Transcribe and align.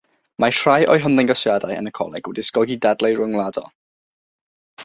Mae 0.43 0.53
rhai 0.59 0.77
o'i 0.93 1.03
hymddangosiadau 1.03 1.75
yn 1.81 1.91
y 1.91 1.93
coleg 1.99 2.31
wedi 2.31 2.47
ysgogi 2.47 2.79
dadlau 2.87 3.21
rhyngwladol. 3.21 3.73